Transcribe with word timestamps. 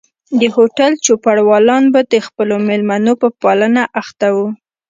د 0.39 0.41
هوټل 0.55 0.91
چوپړوالان 1.05 1.83
به 1.93 2.01
د 2.13 2.15
خپلو 2.27 2.55
مېلمنو 2.67 3.13
په 3.21 3.27
پالنه 3.41 3.83
اخته 4.01 4.27
وو. 4.35 4.47